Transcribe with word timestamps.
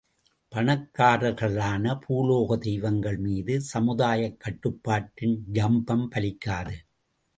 பணக்காரர்களான 0.51 1.99
பூலோகத் 2.07 2.57
தெய்வங்கள் 2.57 3.17
மீது 3.17 3.61
சமுதாயக் 3.73 4.39
கட்டுப்பாட்டின் 4.39 5.43
ஜம்பம் 5.53 6.07
பலிக்காது. 6.15 6.75